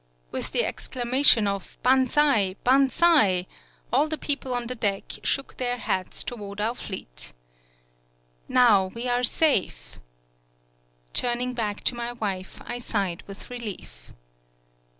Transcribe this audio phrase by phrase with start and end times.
[0.31, 2.55] With the exclamation of "Banzai!
[2.63, 3.45] Banzai!"
[3.93, 7.33] all the people on the deck shook their hats toward our fleet.
[8.47, 9.99] "Now, we are safe!"
[11.13, 14.11] Turning back to my wife, I sighed with relief.